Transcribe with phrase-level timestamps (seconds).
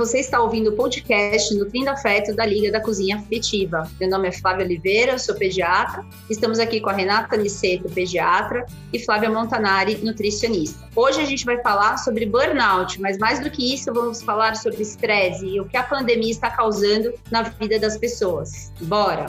[0.00, 3.86] você está ouvindo o podcast Nutrindo Afeto da Liga da Cozinha Afetiva.
[4.00, 6.02] Meu nome é Flávia Oliveira, sou pediatra.
[6.30, 8.64] Estamos aqui com a Renata Niceto, pediatra,
[8.94, 10.88] e Flávia Montanari, nutricionista.
[10.96, 14.80] Hoje a gente vai falar sobre burnout, mas mais do que isso, vamos falar sobre
[14.80, 18.72] estresse e o que a pandemia está causando na vida das pessoas.
[18.80, 19.26] Bora!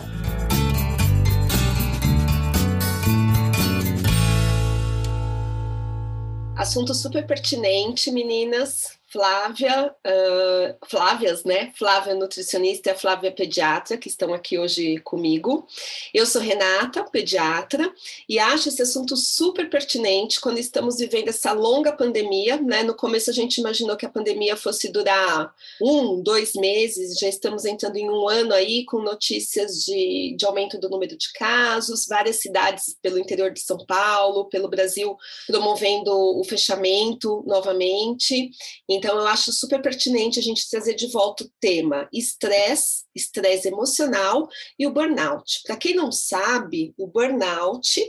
[6.55, 9.00] Assunto super pertinente, meninas.
[9.11, 11.73] Flávia, uh, Flávias, né?
[11.77, 15.67] Flávia nutricionista e a Flávia pediatra, que estão aqui hoje comigo.
[16.13, 17.93] Eu sou Renata, pediatra,
[18.29, 22.83] e acho esse assunto super pertinente quando estamos vivendo essa longa pandemia, né?
[22.83, 27.66] No começo a gente imaginou que a pandemia fosse durar um, dois meses, já estamos
[27.66, 32.38] entrando em um ano aí com notícias de, de aumento do número de casos, várias
[32.38, 38.52] cidades pelo interior de São Paulo, pelo Brasil, promovendo o fechamento novamente.
[38.88, 44.47] Então, eu acho super pertinente a gente trazer de volta o tema estresse, estresse emocional
[44.77, 45.61] e o burnout.
[45.66, 48.02] Para quem não sabe, o burnout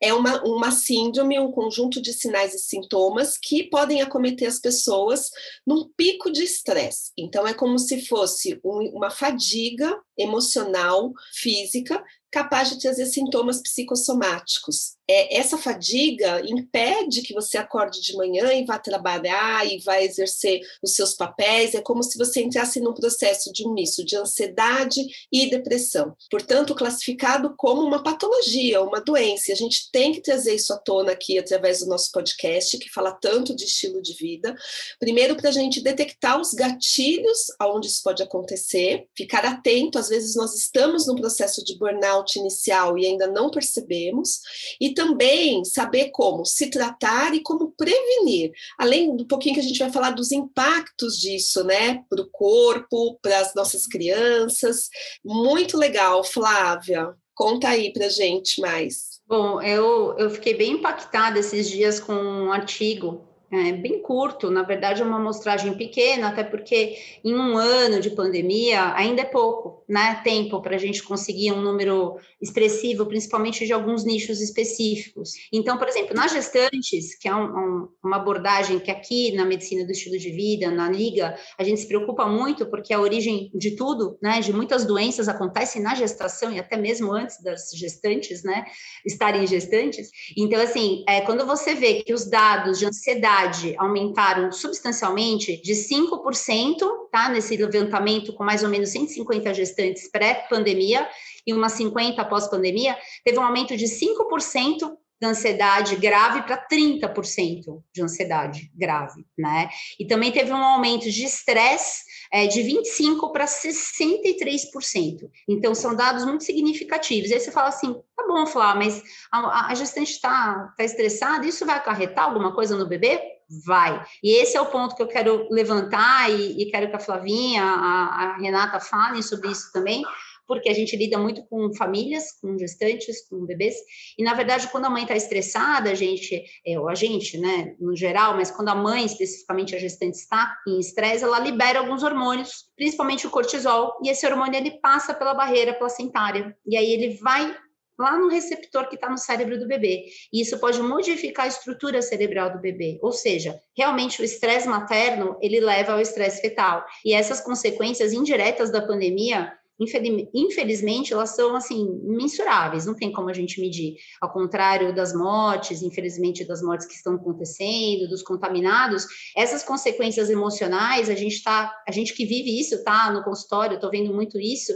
[0.00, 5.30] é uma, uma síndrome, um conjunto de sinais e sintomas que podem acometer as pessoas
[5.66, 7.12] num pico de estresse.
[7.16, 14.98] Então, é como se fosse um, uma fadiga emocional, física, capaz de trazer sintomas psicossomáticos
[15.10, 20.60] é, essa fadiga impede que você acorde de manhã e vá trabalhar e vá exercer
[20.82, 21.74] os seus papéis.
[21.74, 25.00] É como se você entrasse num processo de um misto de ansiedade
[25.32, 26.14] e depressão.
[26.30, 29.50] Portanto, classificado como uma patologia, uma doença.
[29.50, 33.12] A gente tem que trazer isso à tona aqui através do nosso podcast, que fala
[33.12, 34.54] tanto de estilo de vida.
[35.00, 39.98] Primeiro, para a gente detectar os gatilhos aonde isso pode acontecer, ficar atento.
[39.98, 44.40] Às vezes, nós estamos num processo de burnout inicial e ainda não percebemos.
[44.80, 48.52] E também saber como se tratar e como prevenir.
[48.78, 53.18] Além do pouquinho que a gente vai falar dos impactos disso, né, para o corpo,
[53.20, 54.88] para as nossas crianças.
[55.24, 57.14] Muito legal, Flávia.
[57.34, 59.20] Conta aí para gente mais.
[59.26, 64.62] Bom, eu, eu fiquei bem impactada esses dias com um artigo é bem curto, na
[64.62, 69.82] verdade é uma amostragem pequena, até porque em um ano de pandemia ainda é pouco,
[69.88, 70.20] né?
[70.22, 75.30] Tempo para a gente conseguir um número expressivo, principalmente de alguns nichos específicos.
[75.50, 79.84] Então, por exemplo, nas gestantes, que é um, um, uma abordagem que aqui na medicina
[79.86, 83.70] do estilo de vida, na liga, a gente se preocupa muito porque a origem de
[83.76, 84.40] tudo, né?
[84.40, 88.66] De muitas doenças acontece na gestação e até mesmo antes das gestantes, né?
[89.06, 90.10] Estarem gestantes.
[90.36, 93.37] Então, assim, é, quando você vê que os dados de ansiedade
[93.78, 96.76] aumentaram substancialmente de 5%,
[97.10, 97.28] tá?
[97.28, 101.08] Nesse levantamento com mais ou menos 150 gestantes pré-pandemia
[101.46, 104.90] e umas 50 pós-pandemia, teve um aumento de 5%
[105.20, 109.68] da ansiedade grave para 30% de ansiedade grave, né?
[109.98, 112.02] E também teve um aumento de estresse
[112.32, 115.30] é, de 25% para 63%.
[115.48, 117.30] Então, são dados muito significativos.
[117.30, 121.64] Aí você fala assim, tá bom, Flá, mas a, a gestante está tá estressada, isso
[121.64, 123.20] vai acarretar alguma coisa no bebê?
[123.64, 124.04] Vai.
[124.22, 127.62] E esse é o ponto que eu quero levantar e, e quero que a Flavinha,
[127.64, 130.04] a, a Renata falem sobre isso também,
[130.48, 133.76] porque a gente lida muito com famílias, com gestantes, com bebês,
[134.18, 137.76] e na verdade, quando a mãe está estressada, a gente, é, ou a gente, né,
[137.78, 142.02] no geral, mas quando a mãe, especificamente a gestante, está em estresse, ela libera alguns
[142.02, 147.18] hormônios, principalmente o cortisol, e esse hormônio ele passa pela barreira placentária, e aí ele
[147.18, 147.54] vai
[147.98, 150.06] lá no receptor que está no cérebro do bebê.
[150.32, 152.98] E isso pode modificar a estrutura cerebral do bebê.
[153.02, 156.84] Ou seja, realmente o estresse materno, ele leva ao estresse fetal.
[157.04, 163.32] E essas consequências indiretas da pandemia, infelizmente, elas são assim mensuráveis, não tem como a
[163.32, 163.94] gente medir.
[164.20, 169.06] Ao contrário das mortes, infelizmente, das mortes que estão acontecendo, dos contaminados,
[169.36, 173.88] essas consequências emocionais, a gente tá, a gente que vive isso, tá no consultório, tô
[173.88, 174.72] vendo muito isso.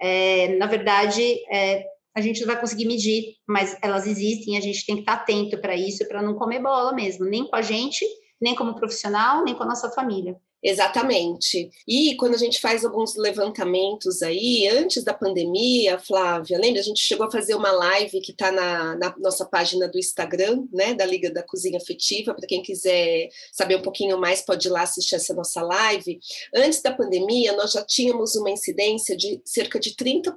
[0.00, 4.84] É, na verdade, é, a gente não vai conseguir medir, mas elas existem, a gente
[4.84, 8.04] tem que estar atento para isso, para não comer bola mesmo, nem com a gente,
[8.40, 10.36] nem como profissional, nem com a nossa família.
[10.62, 11.70] Exatamente.
[11.88, 16.80] E quando a gente faz alguns levantamentos aí, antes da pandemia, Flávia, lembra?
[16.80, 20.64] A gente chegou a fazer uma live que está na, na, nossa página do Instagram,
[20.72, 24.70] né, da Liga da Cozinha Afetiva, para quem quiser saber um pouquinho mais, pode ir
[24.70, 26.20] lá assistir essa nossa live.
[26.54, 30.32] Antes da pandemia, nós já tínhamos uma incidência de cerca de 30%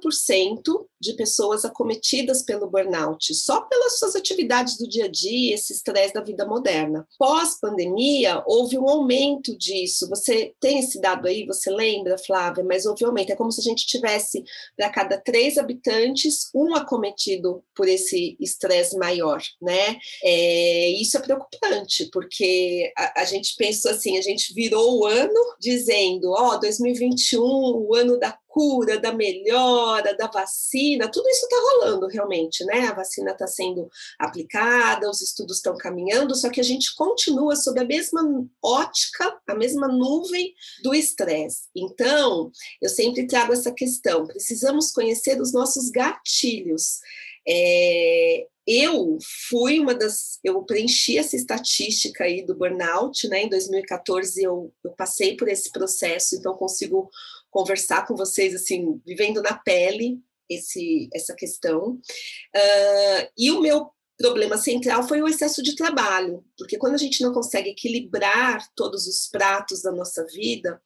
[1.00, 6.14] de pessoas acometidas pelo burnout, só pelas suas atividades do dia a dia, esse estresse
[6.14, 7.06] da vida moderna.
[7.16, 12.64] Pós-pandemia, houve um aumento disso Você tem esse dado aí, você lembra, Flávia?
[12.64, 13.30] Mas houve aumento.
[13.30, 14.42] É como se a gente tivesse,
[14.76, 19.98] para cada três habitantes, um acometido por esse estresse maior, né?
[20.22, 25.56] É, isso é preocupante, porque a, a, gente pensou assim, a gente virou o ano
[25.60, 31.56] dizendo, ó, oh, 2021, o ano da cura, da melhora, da vacina, tudo isso está
[31.60, 32.86] rolando realmente, né?
[32.88, 33.86] A vacina está sendo
[34.18, 38.22] aplicada, os estudos estão caminhando, só que a gente continua sob a mesma
[38.64, 41.64] ótica, a mesma nuvem do estresse.
[41.76, 42.50] Então,
[42.80, 47.00] eu sempre trago essa questão: precisamos conhecer os nossos gatilhos.
[47.46, 49.18] É, eu
[49.48, 53.42] fui uma das, eu preenchi essa estatística aí do burnout, né?
[53.42, 57.08] Em 2014 eu, eu passei por esse processo, então consigo
[57.56, 61.92] conversar com vocês, assim, vivendo na pele esse, essa questão.
[61.92, 67.22] Uh, e o meu problema central foi o excesso de trabalho, porque quando a gente
[67.22, 70.80] não consegue equilibrar todos os pratos da nossa vida,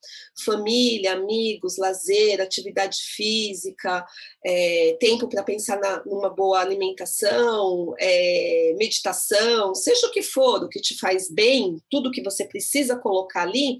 [0.44, 4.04] família, amigos, lazer, atividade física,
[4.44, 10.68] é, tempo para pensar na, numa boa alimentação, é, meditação, seja o que for, o
[10.68, 13.78] que te faz bem, tudo que você precisa colocar ali,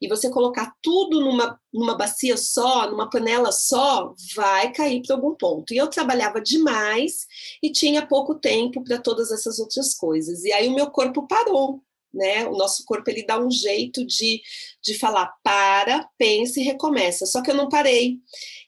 [0.00, 5.34] e você colocar tudo numa, numa bacia só, numa panela só, vai cair para algum
[5.34, 5.74] ponto.
[5.74, 7.26] E eu trabalhava demais
[7.62, 10.44] e tinha pouco tempo para todas essas outras coisas.
[10.44, 11.82] E aí o meu corpo parou,
[12.14, 12.46] né?
[12.46, 14.40] O nosso corpo ele dá um jeito de,
[14.82, 17.26] de falar para, pensa e recomeça.
[17.26, 18.18] Só que eu não parei.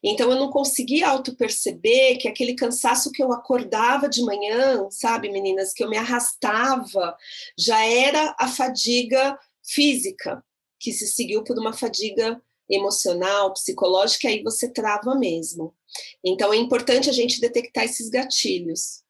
[0.03, 5.31] Então eu não consegui auto perceber que aquele cansaço que eu acordava de manhã, sabe,
[5.31, 7.17] meninas, que eu me arrastava,
[7.56, 10.44] já era a fadiga física,
[10.81, 15.75] que se seguiu por uma fadiga emocional, psicológica, aí você trava mesmo.
[16.25, 19.03] Então é importante a gente detectar esses gatilhos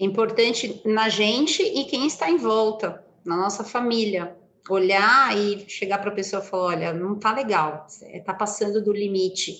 [0.00, 4.36] importante na gente e quem está em volta, na nossa família.
[4.68, 8.92] Olhar e chegar para a pessoa e falar: olha, não está legal, está passando do
[8.92, 9.58] limite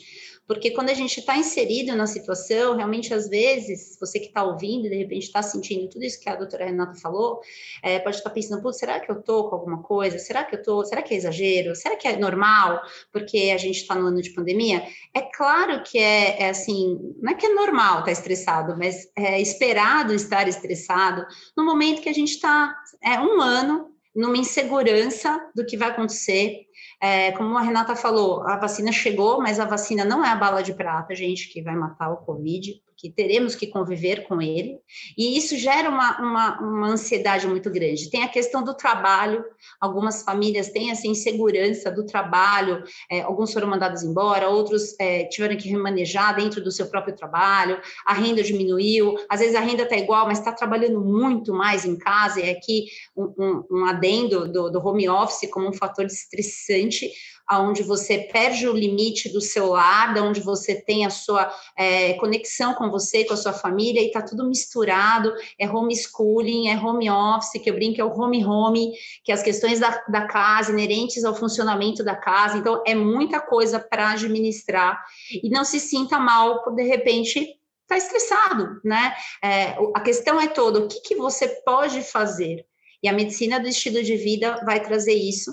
[0.50, 4.88] porque quando a gente está inserido na situação, realmente, às vezes, você que está ouvindo,
[4.88, 7.41] de repente está sentindo tudo isso que a doutora Renata falou,
[7.85, 10.19] é, pode estar tá pensando, será que eu estou com alguma coisa?
[10.19, 10.85] Será que eu estou?
[10.85, 11.76] Será que é exagero?
[11.76, 12.82] Será que é normal?
[13.12, 14.82] Porque a gente está no ano de pandemia?
[15.14, 19.08] É claro que é, é assim, não é que é normal estar tá estressado, mas
[19.17, 21.25] é esperado estar estressado
[21.56, 22.75] no momento que a gente está,
[23.05, 26.67] é um ano numa insegurança do que vai acontecer,
[27.00, 30.62] é, como a Renata falou, a vacina chegou, mas a vacina não é a bala
[30.62, 34.79] de prata, gente, que vai matar o Covid que teremos que conviver com ele,
[35.17, 38.11] e isso gera uma, uma, uma, ansiedade muito grande.
[38.11, 39.43] Tem a questão do trabalho,
[39.81, 45.56] algumas famílias têm essa insegurança do trabalho, é, alguns foram mandados embora, outros é, tiveram
[45.56, 49.97] que remanejar dentro do seu próprio trabalho, a renda diminuiu, às vezes a renda está
[49.97, 52.85] igual, mas está trabalhando muito mais em casa, e aqui
[53.17, 57.11] um, um, um adendo do, do home office como um fator estressante,
[57.50, 62.75] aonde você perde o limite do seu lar, onde você tem a sua é, conexão
[62.75, 67.61] com você, com a sua família, e está tudo misturado, é homeschooling, é home office,
[67.61, 68.93] que eu brinco, é o home home,
[69.25, 73.41] que é as questões da, da casa, inerentes ao funcionamento da casa, então é muita
[73.41, 75.05] coisa para administrar,
[75.43, 77.56] e não se sinta mal por, de repente, estar
[77.88, 79.12] tá estressado, né?
[79.43, 82.64] É, a questão é toda, o que, que você pode fazer?
[83.02, 85.50] E a medicina do estilo de vida vai trazer isso,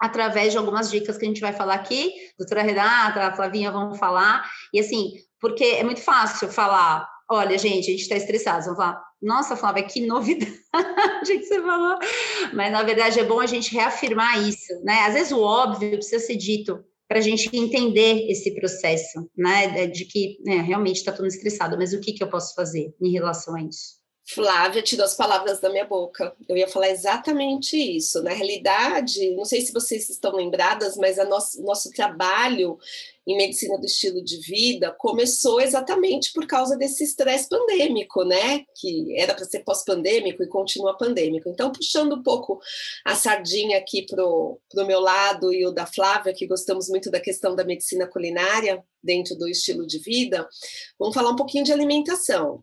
[0.00, 3.94] através de algumas dicas que a gente vai falar aqui, doutora Renata, a Flavinha vão
[3.94, 8.76] falar, e assim, porque é muito fácil falar, olha, gente, a gente está estressado, vão
[8.76, 10.56] falar, nossa, Flávia, que novidade
[11.26, 11.98] que você falou,
[12.54, 16.24] mas na verdade é bom a gente reafirmar isso, né, às vezes o óbvio precisa
[16.24, 21.26] ser dito, para a gente entender esse processo, né, de que né, realmente está todo
[21.26, 23.99] estressado, mas o que, que eu posso fazer em relação a isso?
[24.34, 26.34] Flávia tirou as palavras da minha boca.
[26.48, 28.22] Eu ia falar exatamente isso.
[28.22, 32.78] Na realidade, não sei se vocês estão lembradas, mas o nosso, nosso trabalho
[33.32, 38.64] em medicina do estilo de vida começou exatamente por causa desse estresse pandêmico, né?
[38.76, 41.48] Que era para ser pós-pandêmico e continua pandêmico.
[41.48, 42.60] Então, puxando um pouco
[43.04, 47.20] a sardinha aqui para o meu lado e o da Flávia, que gostamos muito da
[47.20, 50.46] questão da medicina culinária dentro do estilo de vida,
[50.98, 52.62] vamos falar um pouquinho de alimentação.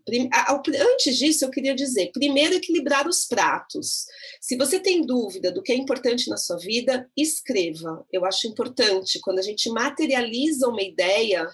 [0.94, 4.06] Antes disso, eu queria dizer: primeiro, equilibrar os pratos.
[4.40, 8.06] Se você tem dúvida do que é importante na sua vida, escreva.
[8.12, 11.48] Eu acho importante quando a gente materializa organiza uma ideia,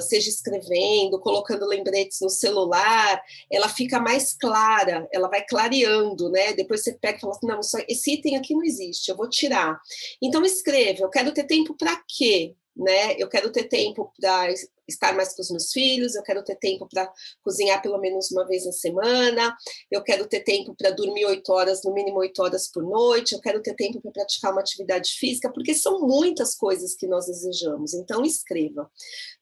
[0.00, 6.52] seja escrevendo, colocando lembretes no celular, ela fica mais clara, ela vai clareando, né?
[6.52, 9.78] Depois você pega e fala assim, não, esse item aqui não existe, eu vou tirar.
[10.22, 12.54] Então escreva, eu quero ter tempo para quê?
[12.76, 13.14] Né?
[13.18, 14.52] Eu quero ter tempo para
[14.88, 17.10] estar mais com os meus filhos, eu quero ter tempo para
[17.42, 19.56] cozinhar pelo menos uma vez na semana,
[19.90, 23.40] eu quero ter tempo para dormir oito horas, no mínimo oito horas por noite, eu
[23.40, 27.94] quero ter tempo para praticar uma atividade física, porque são muitas coisas que nós desejamos.
[27.94, 28.90] Então, escreva.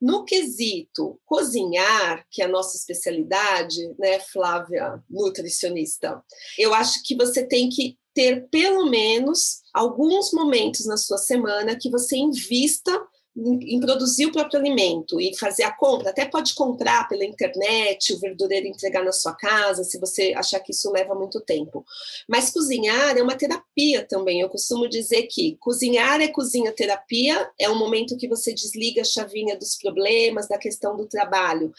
[0.01, 6.23] No quesito cozinhar, que é a nossa especialidade, né, Flávia, nutricionista,
[6.59, 11.91] eu acho que você tem que ter pelo menos alguns momentos na sua semana que
[11.91, 12.93] você invista
[13.37, 18.21] em, produzir o próprio alimento e fazer a compra, até pode comprar pela internet, o
[18.21, 21.85] verdureiro entregar na sua casa, se você achar que isso leva muito tempo.
[22.29, 24.41] Mas cozinhar é uma terapia também.
[24.41, 29.05] Eu costumo dizer que cozinhar é cozinha terapia, é um momento que você desliga a
[29.05, 31.73] chavinha dos problemas, da questão do trabalho.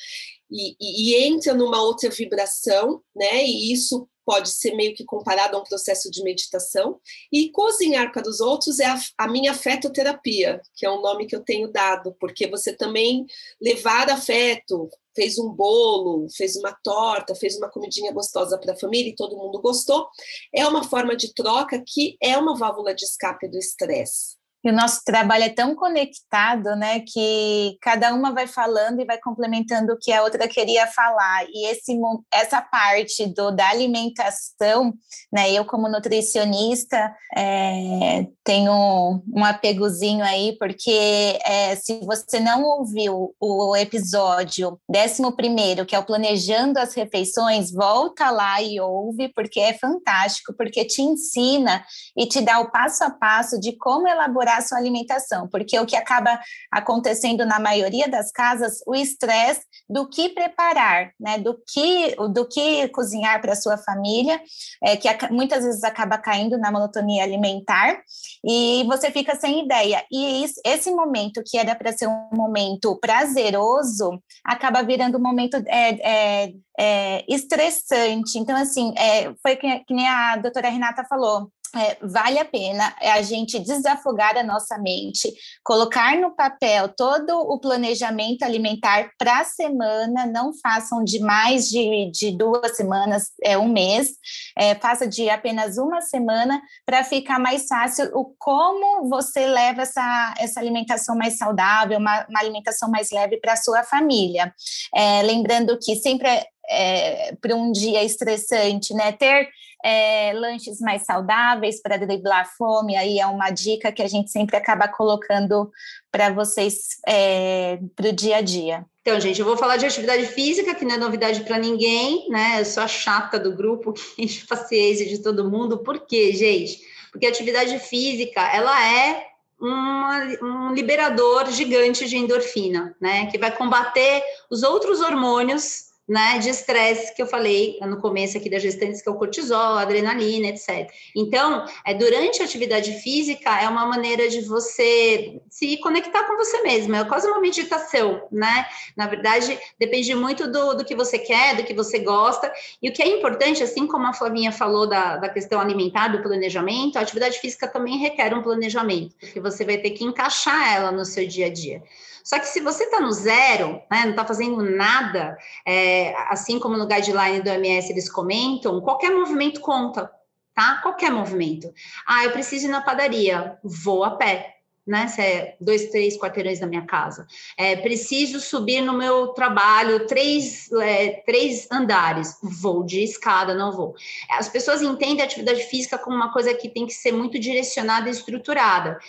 [0.51, 3.45] E, e, e entra numa outra vibração, né?
[3.45, 6.99] E isso pode ser meio que comparado a um processo de meditação.
[7.31, 11.35] E cozinhar para os outros é a, a, minha afetoterapia, que é um nome que
[11.35, 13.25] eu tenho dado, porque você também
[13.61, 19.09] levar afeto, fez um bolo, fez uma torta, fez uma comidinha gostosa para a família
[19.11, 20.07] e todo mundo gostou,
[20.53, 24.35] é uma forma de troca que é uma válvula de escape do estresse.
[24.65, 29.19] E o nosso trabalho é tão conectado, né, que cada uma vai falando e vai
[29.19, 31.45] complementando o que a outra queria falar.
[31.49, 31.95] E esse,
[32.33, 34.91] essa parte do, da alimentação,
[35.31, 43.35] né, eu como nutricionista é, tenho um apegozinho aí, porque é, se você não ouviu
[43.39, 49.73] o episódio 11 que é o Planejando as Refeições, volta lá e ouve, porque é
[49.73, 51.83] fantástico, porque te ensina
[52.17, 55.85] e te dá o passo a passo de como elaborar a sua alimentação, porque o
[55.85, 56.39] que acaba
[56.71, 62.87] acontecendo na maioria das casas, o estresse do que preparar, né, do que do que
[62.89, 64.41] cozinhar para sua família,
[64.83, 68.01] é, que muitas vezes acaba caindo na monotonia alimentar
[68.43, 70.03] e você fica sem ideia.
[70.11, 75.55] E isso, esse momento que era para ser um momento prazeroso acaba virando um momento
[75.67, 78.37] é, é, é estressante.
[78.37, 82.93] Então, assim, é, foi que, que nem a doutora Renata falou, é, vale a pena
[83.01, 89.43] a gente desafogar a nossa mente, colocar no papel todo o planejamento alimentar para a
[89.43, 94.13] semana, não façam de mais de, de duas semanas, é um mês,
[94.57, 100.33] é, faça de apenas uma semana para ficar mais fácil o como você leva essa,
[100.37, 104.53] essa alimentação mais saudável, uma, uma alimentação mais leve para a sua família.
[104.93, 106.29] É, lembrando que sempre
[106.69, 109.11] é, para um dia estressante, né?
[109.11, 109.49] Ter
[109.83, 114.57] é, lanches mais saudáveis para driblar fome, aí é uma dica que a gente sempre
[114.57, 115.71] acaba colocando
[116.11, 118.85] para vocês é, para o dia a dia.
[119.01, 122.61] Então, gente, eu vou falar de atividade física, que não é novidade para ninguém, né?
[122.61, 125.77] Eu sou a chata do grupo, que enche paciência de todo mundo.
[125.77, 126.81] Por quê, gente?
[127.11, 129.27] Porque a atividade física, ela é
[129.59, 133.27] uma, um liberador gigante de endorfina, né?
[133.27, 138.49] Que vai combater os outros hormônios né, de estresse que eu falei no começo aqui
[138.49, 140.89] da gestante, que é o cortisol, adrenalina, etc.
[141.15, 146.61] Então, é, durante a atividade física, é uma maneira de você se conectar com você
[146.61, 148.65] mesmo, é quase uma meditação, né?
[148.95, 152.93] Na verdade, depende muito do, do que você quer, do que você gosta, e o
[152.93, 157.01] que é importante, assim como a Flavinha falou da, da questão alimentar, do planejamento, a
[157.01, 161.27] atividade física também requer um planejamento, que você vai ter que encaixar ela no seu
[161.27, 161.81] dia a dia.
[162.25, 166.75] Só que se você está no zero, né, não está fazendo nada, é, assim como
[166.75, 170.11] no guideline do MS eles comentam, qualquer movimento conta,
[170.51, 170.79] tá?
[170.81, 171.71] Qualquer movimento.
[172.07, 174.53] Ah, eu preciso ir na padaria, vou a pé.
[174.87, 177.25] Né, se é dois, três quarteirões da minha casa.
[177.57, 182.37] É, preciso subir no meu trabalho três, é, três andares.
[182.61, 183.95] Vou de escada, não vou.
[184.29, 188.09] As pessoas entendem a atividade física como uma coisa que tem que ser muito direcionada
[188.09, 188.99] e estruturada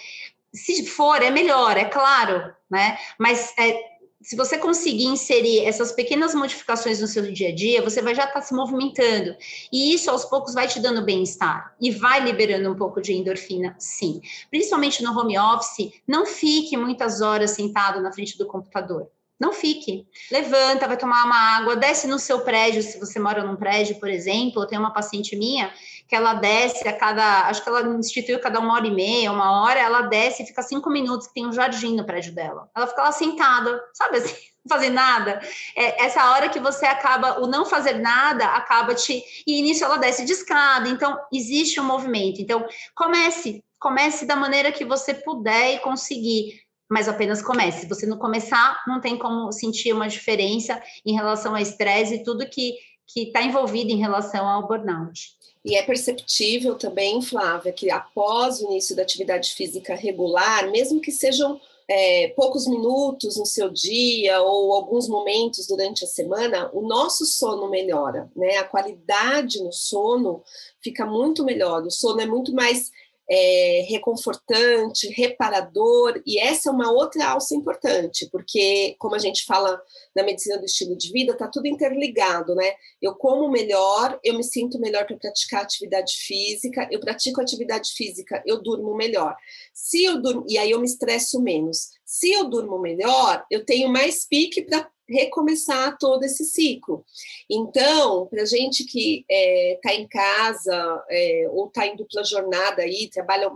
[0.57, 2.99] se for, é melhor, é claro, né?
[3.19, 3.79] Mas é,
[4.23, 8.25] se você conseguir inserir essas pequenas modificações no seu dia a dia, você vai já
[8.25, 9.37] estar tá se movimentando.
[9.73, 13.77] E isso, aos poucos, vai te dando bem-estar e vai liberando um pouco de endorfina,
[13.79, 14.21] sim.
[14.51, 19.09] Principalmente no home office, não fique muitas horas sentado na frente do computador.
[19.38, 20.07] Não fique.
[20.31, 24.09] Levanta, vai tomar uma água, desce no seu prédio, se você mora num prédio, por
[24.09, 24.62] exemplo.
[24.62, 25.71] Eu tenho uma paciente minha
[26.09, 29.62] que ela desce a cada, acho que ela instituiu cada uma hora e meia, uma
[29.62, 32.71] hora, ela desce e fica cinco minutos, que tem um jardim no prédio dela.
[32.75, 35.40] Ela fica lá sentada, sabe assim, não fazer nada.
[35.76, 39.23] É, essa hora que você acaba, o não fazer nada, acaba te.
[39.47, 42.40] E nisso ela desce de escada, então existe um movimento.
[42.40, 42.64] Então,
[42.95, 47.81] comece, comece da maneira que você puder e conseguir mas apenas comece.
[47.81, 52.23] Se você não começar, não tem como sentir uma diferença em relação ao estresse e
[52.23, 52.76] tudo que
[53.14, 55.37] está envolvido em relação ao burnout.
[55.64, 61.11] E é perceptível também, Flávia, que após o início da atividade física regular, mesmo que
[61.11, 67.25] sejam é, poucos minutos no seu dia ou alguns momentos durante a semana, o nosso
[67.25, 68.59] sono melhora, né?
[68.59, 70.43] A qualidade no sono
[70.81, 71.83] fica muito melhor.
[71.83, 72.90] O sono é muito mais
[73.28, 79.80] é, reconfortante, reparador, e essa é uma outra alça importante, porque, como a gente fala
[80.14, 82.75] na medicina do estilo de vida, está tudo interligado, né?
[83.02, 88.42] Eu como melhor, eu me sinto melhor para praticar atividade física, eu pratico atividade física,
[88.47, 89.37] eu durmo melhor.
[89.75, 91.90] Se eu durmo, e aí eu me estresso menos.
[92.04, 97.05] Se eu durmo melhor, eu tenho mais pique para recomeçar todo esse ciclo.
[97.49, 102.83] Então, para gente que está é, tá em casa é, ou está em dupla jornada
[102.83, 103.51] aí, trabalha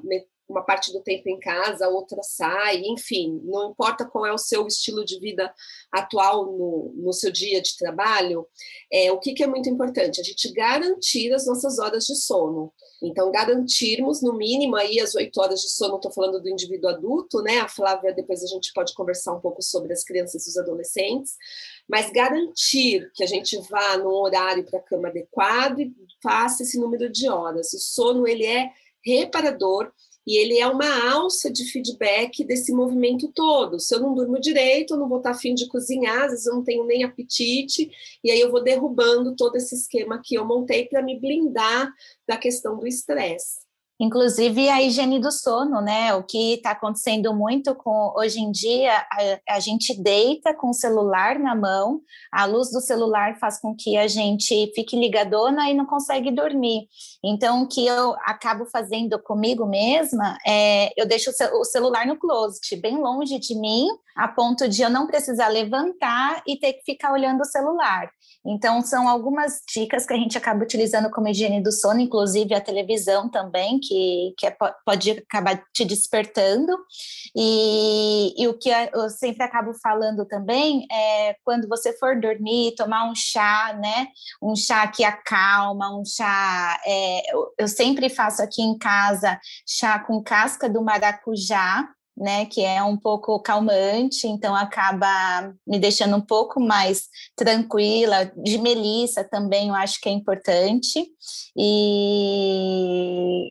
[0.50, 4.66] uma parte do tempo em casa, outra sai, enfim, não importa qual é o seu
[4.66, 5.52] estilo de vida
[5.92, 8.46] atual no, no seu dia de trabalho,
[8.92, 10.20] é, o que, que é muito importante?
[10.20, 12.72] A gente garantir as nossas horas de sono.
[13.02, 17.40] Então, garantirmos, no mínimo, aí as oito horas de sono, estou falando do indivíduo adulto,
[17.42, 17.58] né?
[17.60, 21.36] A Flávia, depois a gente pode conversar um pouco sobre as crianças e os adolescentes,
[21.88, 26.78] mas garantir que a gente vá num horário para a cama adequado e faça esse
[26.78, 27.72] número de horas.
[27.72, 28.70] O sono, ele é
[29.04, 29.90] reparador,
[30.26, 33.78] e ele é uma alça de feedback desse movimento todo.
[33.78, 36.54] Se eu não durmo direito, eu não vou estar afim de cozinhar, às vezes eu
[36.54, 37.90] não tenho nem apetite,
[38.22, 41.92] e aí eu vou derrubando todo esse esquema que eu montei para me blindar
[42.26, 43.69] da questão do estresse.
[44.00, 46.14] Inclusive a higiene do sono, né?
[46.14, 50.74] O que está acontecendo muito com hoje em dia, a, a, gente deita com o
[50.74, 52.00] celular na mão,
[52.32, 56.88] a luz do celular faz com que a gente fique ligadona e não consegue dormir.
[57.22, 62.76] Então, o que eu acabo fazendo comigo mesma é eu deixo o celular no closet,
[62.76, 67.12] bem longe de mim, a ponto de eu não precisar levantar e ter que ficar
[67.12, 68.10] olhando o celular.
[68.44, 72.60] Então, são algumas dicas que a gente acaba utilizando como higiene do sono, inclusive a
[72.60, 73.78] televisão também,
[74.36, 76.76] que é, pode acabar te despertando.
[77.36, 83.10] E, e o que eu sempre acabo falando também é quando você for dormir, tomar
[83.10, 84.08] um chá, né?
[84.42, 86.80] Um chá que acalma, um chá.
[86.86, 91.88] É, eu, eu sempre faço aqui em casa chá com casca do maracujá
[92.20, 98.30] né, que é um pouco calmante, então acaba me deixando um pouco mais tranquila.
[98.36, 101.08] De melissa também eu acho que é importante.
[101.56, 103.50] E,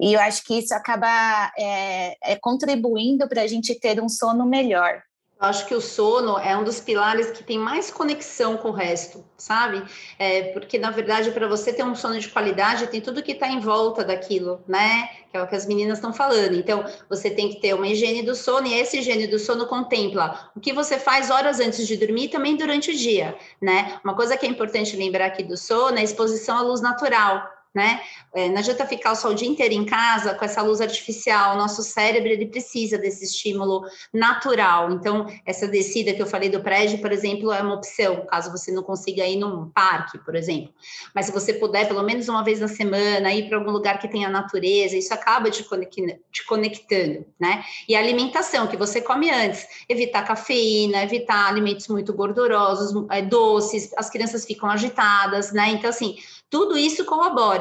[0.00, 4.46] e eu acho que isso acaba é, é contribuindo para a gente ter um sono
[4.46, 5.02] melhor.
[5.40, 8.72] Eu acho que o sono é um dos pilares que tem mais conexão com o
[8.72, 9.84] resto, sabe?
[10.18, 13.46] É, porque, na verdade, para você ter um sono de qualidade, tem tudo que está
[13.46, 15.08] em volta daquilo, né?
[15.30, 16.56] Que é o que as meninas estão falando.
[16.56, 20.50] Então, você tem que ter uma higiene do sono, e essa higiene do sono contempla
[20.56, 24.00] o que você faz horas antes de dormir e também durante o dia, né?
[24.02, 27.57] Uma coisa que é importante lembrar aqui do sono é a exposição à luz natural
[27.74, 28.00] né?
[28.34, 31.54] É, não adianta ficar sol o dia inteiro em casa com essa luz artificial.
[31.54, 34.90] O nosso cérebro ele precisa desse estímulo natural.
[34.90, 38.72] Então, essa descida que eu falei do prédio, por exemplo, é uma opção, caso você
[38.72, 40.72] não consiga ir num parque, por exemplo.
[41.14, 44.08] Mas se você puder, pelo menos uma vez na semana, ir para algum lugar que
[44.08, 45.64] tenha natureza, isso acaba te,
[46.32, 47.64] te conectando, né?
[47.88, 53.90] E a alimentação que você come antes, evitar cafeína, evitar alimentos muito gordurosos, é, doces,
[53.96, 55.70] as crianças ficam agitadas, né?
[55.70, 56.16] Então, assim,
[56.50, 57.04] tudo isso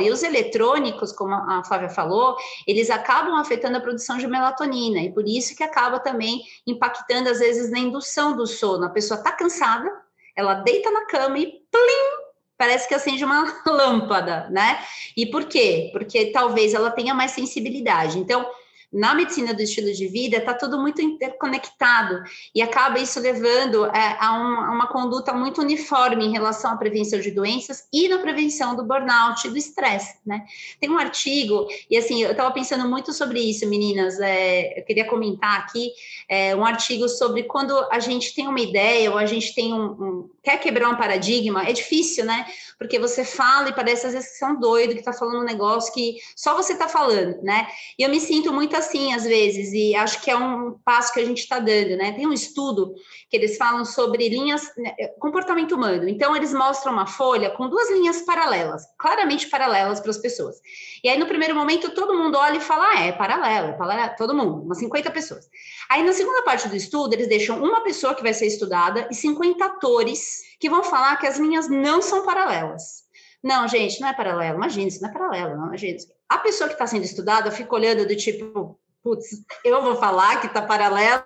[0.04, 5.12] E os eletrônicos, como a Flávia falou, eles acabam afetando a produção de melatonina, e
[5.12, 8.86] por isso que acaba também impactando, às vezes, na indução do sono.
[8.86, 9.90] A pessoa está cansada,
[10.36, 12.28] ela deita na cama e plim!
[12.58, 14.80] Parece que acende uma lâmpada, né?
[15.16, 15.90] E por quê?
[15.92, 18.18] Porque talvez ela tenha mais sensibilidade.
[18.18, 18.50] Então,
[18.92, 22.24] na medicina do estilo de vida, está tudo muito interconectado
[22.56, 26.78] e acaba isso levando é, a, um, a, uma conduta muito uniforme em relação à
[26.78, 30.46] prevenção de doenças e na prevenção do burnout e do estresse, né?
[30.80, 35.06] Tem um artigo, e assim, eu estava pensando muito sobre isso, meninas, é, eu queria
[35.06, 35.92] comentar aqui
[36.30, 39.86] é, um artigo sobre quando a gente tem uma ideia ou a gente tem um,
[39.86, 42.46] um quer quebrar um paradigma, é difícil, né?
[42.80, 45.46] Porque você fala e parece às vezes que você é doido que está falando um
[45.46, 47.68] negócio que só você está falando, né?
[48.00, 51.20] E eu me sinto muito assim às vezes, e acho que é um passo que
[51.20, 52.14] a gente está dando, né?
[52.14, 52.96] Tem um estudo
[53.30, 56.08] que eles falam sobre linhas, né, comportamento humano.
[56.08, 60.62] Então, eles mostram uma folha com duas linhas paralelas, claramente paralelas para as pessoas.
[61.04, 64.14] E aí, no primeiro momento, todo mundo olha e fala: ah, é paralelo, é paralelo,
[64.18, 65.50] todo mundo, umas 50 pessoas.
[65.90, 69.14] Aí, na segunda parte do estudo, eles deixam uma pessoa que vai ser estudada e
[69.14, 73.08] 50 atores que vão falar que as linhas não são paralelas.
[73.44, 74.58] Não, gente, não é paralelo.
[74.58, 75.68] Imagina, isso não é paralelo, não.
[75.68, 75.98] Imagina.
[76.28, 80.48] A pessoa que está sendo estudada fica olhando do tipo, putz, eu vou falar que
[80.48, 81.24] está paralelo,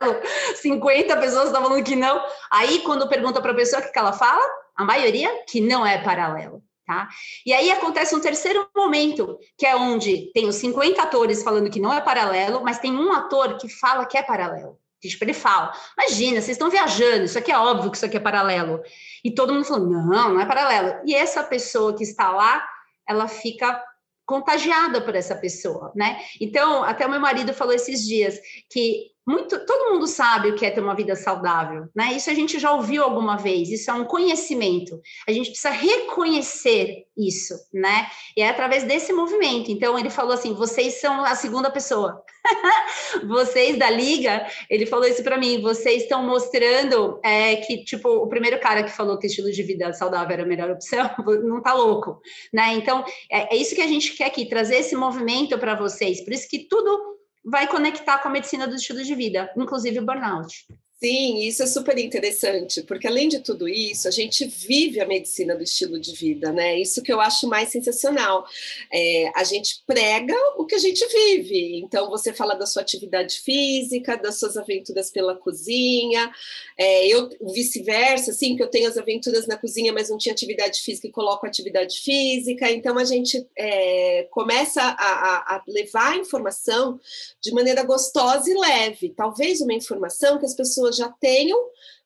[0.56, 2.24] 50 pessoas estão falando que não.
[2.52, 4.44] Aí, quando pergunta para a pessoa o que, que ela fala,
[4.76, 6.64] a maioria que não é paralelo.
[6.86, 7.08] Tá?
[7.46, 11.80] E aí acontece um terceiro momento, que é onde tem os 50 atores falando que
[11.80, 14.78] não é paralelo, mas tem um ator que fala que é paralelo.
[15.10, 18.20] Tipo, ele fala: Imagina, vocês estão viajando, isso aqui é óbvio que isso aqui é
[18.20, 18.82] paralelo.
[19.24, 21.02] E todo mundo falou: Não, não é paralelo.
[21.06, 22.66] E essa pessoa que está lá,
[23.08, 23.84] ela fica
[24.26, 26.22] contagiada por essa pessoa, né?
[26.40, 30.66] Então, até o meu marido falou esses dias que muito, todo mundo sabe o que
[30.66, 32.14] é ter uma vida saudável, né?
[32.14, 35.00] Isso a gente já ouviu alguma vez, isso é um conhecimento.
[35.28, 38.08] A gente precisa reconhecer isso, né?
[38.36, 39.72] E é através desse movimento.
[39.72, 42.22] Então ele falou assim: vocês são a segunda pessoa.
[43.28, 45.62] vocês da liga, ele falou isso para mim.
[45.62, 49.94] Vocês estão mostrando é, que tipo o primeiro cara que falou que estilo de vida
[49.94, 51.10] saudável era a melhor opção,
[51.44, 52.20] não tá louco,
[52.52, 52.74] né?
[52.74, 56.22] Então é, é isso que a gente quer aqui trazer esse movimento para vocês.
[56.22, 60.06] Por isso que tudo vai conectar com a medicina do estilo de vida, inclusive o
[60.06, 60.66] burnout.
[61.04, 65.56] Sim, isso é super interessante, porque além de tudo isso, a gente vive a medicina
[65.56, 66.80] do estilo de vida, né?
[66.80, 68.46] Isso que eu acho mais sensacional.
[68.94, 71.80] É, a gente prega o que a gente vive.
[71.80, 76.32] Então, você fala da sua atividade física, das suas aventuras pela cozinha,
[76.78, 80.82] é, eu vice-versa, assim, que eu tenho as aventuras na cozinha, mas não tinha atividade
[80.82, 82.70] física e coloco atividade física.
[82.70, 87.00] Então, a gente é, começa a, a, levar a informação
[87.42, 89.10] de maneira gostosa e leve.
[89.18, 91.60] Talvez uma informação que as pessoas pessoas já tenham,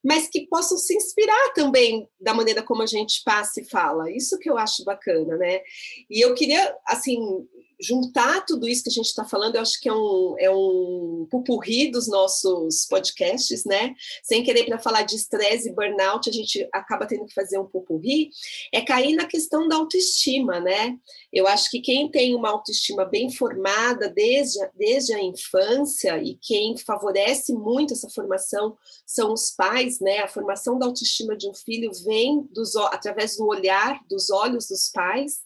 [0.03, 4.11] mas que possam se inspirar também da maneira como a gente passa e fala.
[4.11, 5.61] Isso que eu acho bacana, né?
[6.09, 7.19] E eu queria, assim,
[7.79, 11.27] juntar tudo isso que a gente está falando, eu acho que é um, é um
[11.29, 13.95] pupurri dos nossos podcasts, né?
[14.23, 17.65] Sem querer para falar de estresse e burnout, a gente acaba tendo que fazer um
[17.65, 18.29] pupurri,
[18.73, 20.97] é cair na questão da autoestima, né?
[21.31, 26.77] Eu acho que quem tem uma autoestima bem formada desde, desde a infância e quem
[26.77, 30.19] favorece muito essa formação são os pais, né?
[30.19, 34.89] A formação da autoestima de um filho vem dos, através do olhar, dos olhos dos
[34.89, 35.43] pais,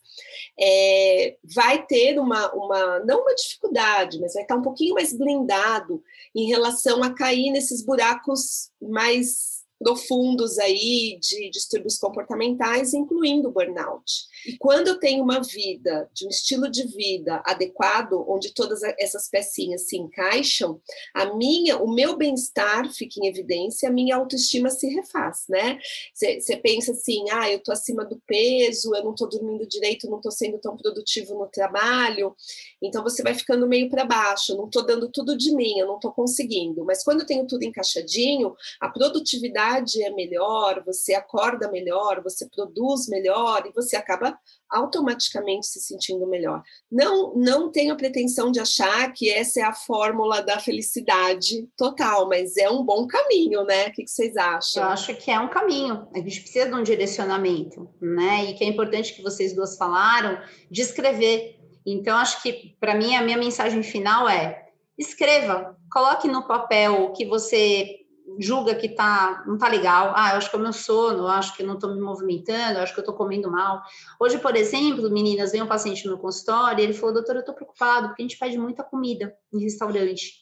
[0.59, 6.01] é, vai ter uma, uma, não uma dificuldade, mas vai estar um pouquinho mais blindado
[6.35, 14.27] em relação a cair nesses buracos mais profundos aí de distúrbios comportamentais, incluindo burnout.
[14.45, 19.29] E quando eu tenho uma vida, de um estilo de vida adequado, onde todas essas
[19.29, 20.81] pecinhas se encaixam,
[21.13, 25.79] a minha, o meu bem-estar fica em evidência, a minha autoestima se refaz, né?
[26.13, 30.17] Você pensa assim, ah, eu estou acima do peso, eu não estou dormindo direito, não
[30.17, 32.35] estou sendo tão produtivo no trabalho,
[32.81, 35.87] então você vai ficando meio para baixo, eu não estou dando tudo de mim, eu
[35.87, 36.83] não estou conseguindo.
[36.85, 43.07] Mas quando eu tenho tudo encaixadinho, a produtividade é melhor, você acorda melhor, você produz
[43.07, 44.28] melhor e você acaba
[44.69, 46.61] automaticamente se sentindo melhor.
[46.91, 52.29] Não, não tenho a pretensão de achar que essa é a fórmula da felicidade total,
[52.29, 53.87] mas é um bom caminho, né?
[53.87, 54.83] O que, vocês acham?
[54.83, 56.07] Eu acho que é um caminho.
[56.13, 58.45] A gente precisa de um direcionamento, né?
[58.45, 60.39] E que é importante que vocês duas falaram
[60.69, 61.57] de escrever.
[61.85, 67.13] Então, acho que para mim a minha mensagem final é escreva, coloque no papel o
[67.13, 67.99] que você
[68.37, 71.27] julga que tá, não tá legal, ah, eu acho que é o meu sono, eu
[71.27, 73.81] acho que não estou me movimentando, eu acho que eu estou comendo mal.
[74.19, 77.55] Hoje, por exemplo, meninas, veio um paciente no consultório e ele falou, doutor, eu estou
[77.55, 80.33] preocupado porque a gente pede muita comida em restaurante.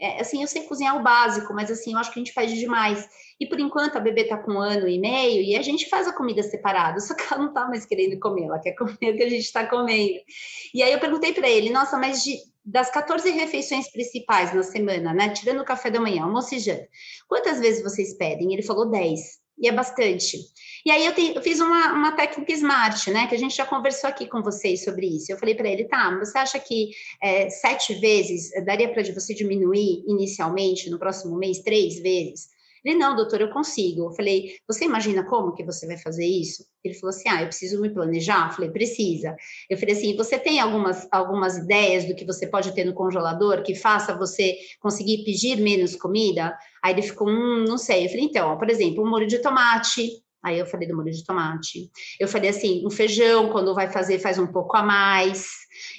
[0.00, 2.58] É, assim, eu sei cozinhar o básico, mas assim, eu acho que a gente pede
[2.58, 3.08] demais.
[3.40, 6.06] E por enquanto a bebê está com um ano e meio e a gente faz
[6.06, 9.16] a comida separada, só que ela não está mais querendo comer, ela quer comer o
[9.16, 10.20] que a gente está comendo.
[10.74, 15.14] E aí eu perguntei para ele, nossa, mas de, das 14 refeições principais na semana,
[15.14, 15.30] né?
[15.30, 16.88] Tirando o café da manhã, almoço e janta,
[17.28, 18.52] quantas vezes vocês pedem?
[18.52, 20.38] Ele falou 10, e é bastante.
[20.84, 23.26] E aí eu, te, eu fiz uma, uma, técnica smart, né?
[23.26, 25.32] Que a gente já conversou aqui com vocês sobre isso.
[25.32, 26.90] Eu falei para ele, tá, você acha que
[27.20, 32.55] é, sete vezes daria para você diminuir inicialmente, no próximo mês, três vezes?
[32.86, 34.04] Ele, não, doutor, eu consigo.
[34.04, 36.64] Eu falei, você imagina como que você vai fazer isso?
[36.84, 38.46] Ele falou assim, ah, eu preciso me planejar.
[38.46, 39.34] Eu falei, precisa.
[39.68, 43.64] Eu falei assim, você tem algumas, algumas ideias do que você pode ter no congelador
[43.64, 46.56] que faça você conseguir pedir menos comida?
[46.80, 48.04] Aí ele ficou, hum, não sei.
[48.04, 50.08] Eu falei, então, ó, por exemplo, um molho de tomate,
[50.44, 51.90] Aí eu falei do molho de tomate.
[52.20, 55.48] Eu falei assim, um feijão, quando vai fazer, faz um pouco a mais.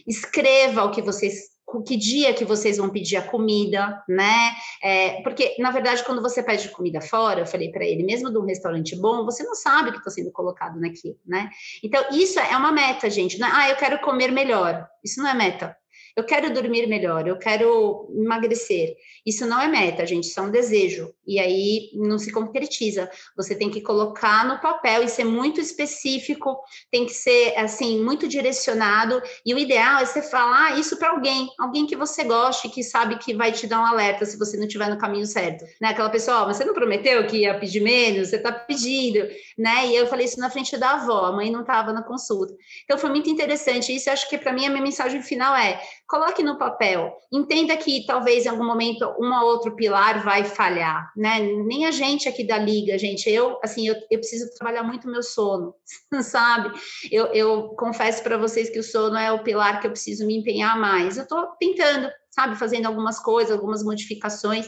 [0.07, 4.51] Escreva o que vocês que dia que vocês vão pedir a comida, né?
[4.81, 8.37] É, porque, na verdade, quando você pede comida fora, eu falei para ele, mesmo de
[8.37, 11.49] um restaurante bom, você não sabe o que está sendo colocado naquilo, né?
[11.83, 13.37] Então, isso é uma meta, gente.
[13.37, 14.87] Não é, ah, eu quero comer melhor.
[15.03, 15.75] Isso não é meta
[16.17, 18.95] eu quero dormir melhor, eu quero emagrecer.
[19.23, 21.13] Isso não é meta, gente, isso é um desejo.
[21.27, 23.07] E aí não se concretiza.
[23.35, 26.57] Você tem que colocar no papel e ser muito específico,
[26.89, 29.21] tem que ser assim, muito direcionado.
[29.45, 33.19] E o ideal é você falar isso para alguém, alguém que você goste, que sabe
[33.19, 35.65] que vai te dar um alerta se você não estiver no caminho certo.
[35.79, 35.89] Né?
[35.89, 39.19] Aquela pessoa, oh, você não prometeu que ia pedir menos, você está pedindo,
[39.55, 39.85] né?
[39.85, 42.55] E eu falei isso na frente da avó, a mãe não estava na consulta.
[42.85, 43.95] Então foi muito interessante.
[43.95, 47.13] Isso eu acho que para mim a minha mensagem final é coloque no papel.
[47.31, 51.39] Entenda que talvez em algum momento um ou outro pilar vai falhar, né?
[51.39, 55.21] Nem a gente aqui da liga, gente, eu, assim, eu, eu preciso trabalhar muito meu
[55.21, 55.75] sono,
[56.23, 56.71] sabe?
[57.11, 60.37] Eu, eu confesso para vocês que o sono é o pilar que eu preciso me
[60.37, 61.17] empenhar mais.
[61.17, 64.67] Eu estou tentando, sabe, fazendo algumas coisas, algumas modificações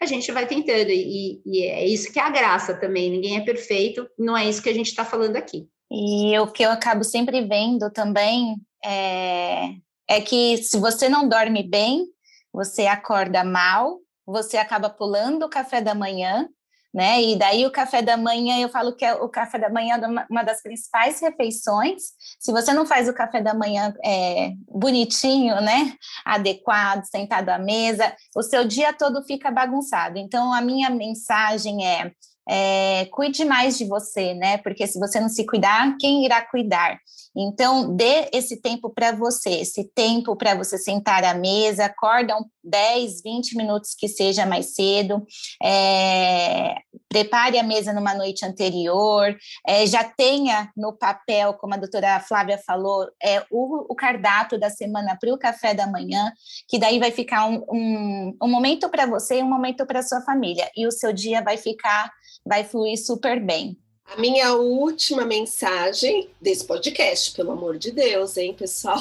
[0.00, 3.40] a gente vai tentando, e, e, é isso que é a graça também, ninguém é
[3.40, 5.68] perfeito, não é isso que a gente está falando aqui.
[5.90, 9.70] E o que eu acabo sempre vendo também é,
[10.08, 12.06] é que se você não dorme bem,
[12.52, 16.48] você acorda mal, você acaba pulando o café da manhã,
[16.92, 17.22] né?
[17.22, 20.26] E daí o café da manhã, eu falo que é o café da manhã é
[20.30, 22.02] uma das principais refeições.
[22.38, 25.94] Se você não faz o café da manhã é, bonitinho, né?
[26.24, 30.18] Adequado, sentado à mesa, o seu dia todo fica bagunçado.
[30.18, 32.12] Então, a minha mensagem é
[32.48, 34.56] é, cuide mais de você, né?
[34.58, 36.98] Porque se você não se cuidar, quem irá cuidar?
[37.36, 42.44] Então, dê esse tempo para você, esse tempo para você sentar à mesa, acorda um
[42.64, 45.24] 10, 20 minutos que seja mais cedo,
[45.62, 46.74] é,
[47.08, 52.58] prepare a mesa numa noite anterior, é, já tenha no papel, como a doutora Flávia
[52.58, 56.32] falou, é, o, o cardápio da semana para o café da manhã,
[56.68, 60.20] que daí vai ficar um, um, um momento para você e um momento para sua
[60.20, 62.10] família, e o seu dia vai ficar
[62.44, 63.76] vai fluir super bem.
[64.06, 68.98] A minha última mensagem desse podcast, pelo amor de Deus, hein, pessoal?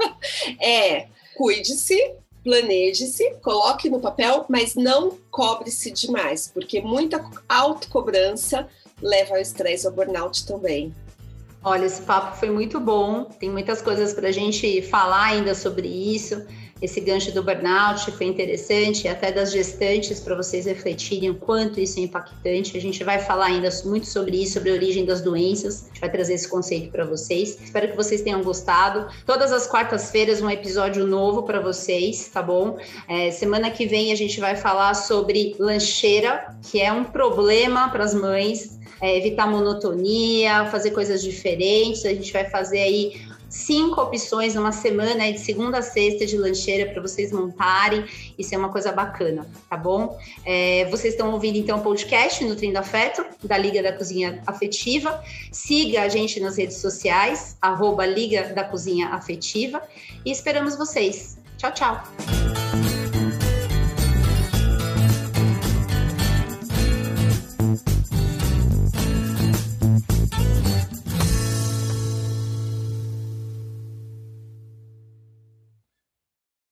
[0.60, 8.68] é cuide-se, planeje-se, coloque no papel, mas não cobre-se demais, porque muita autocobrança
[9.02, 10.94] leva ao estresse ao burnout também.
[11.64, 15.88] Olha, esse papo foi muito bom, tem muitas coisas para a gente falar ainda sobre
[15.88, 16.46] isso
[16.80, 21.98] esse gancho do burnout foi interessante, até das gestantes, para vocês refletirem o quanto isso
[21.98, 22.76] é impactante.
[22.76, 26.00] A gente vai falar ainda muito sobre isso, sobre a origem das doenças, a gente
[26.00, 27.58] vai trazer esse conceito para vocês.
[27.62, 29.06] Espero que vocês tenham gostado.
[29.24, 32.78] Todas as quartas-feiras, um episódio novo para vocês, tá bom?
[33.08, 38.04] É, semana que vem a gente vai falar sobre lancheira, que é um problema para
[38.04, 38.76] as mães.
[38.98, 42.06] É, evitar monotonia, fazer coisas diferentes.
[42.06, 46.90] A gente vai fazer aí cinco opções numa semana, de segunda a sexta, de lancheira
[46.90, 48.04] para vocês montarem.
[48.38, 50.18] Isso é uma coisa bacana, tá bom?
[50.44, 55.22] É, vocês estão ouvindo então o podcast Nutrindo Afeto, da Liga da Cozinha Afetiva.
[55.50, 59.82] Siga a gente nas redes sociais, arroba Liga da Cozinha Afetiva.
[60.24, 61.38] E esperamos vocês.
[61.56, 62.35] Tchau, tchau!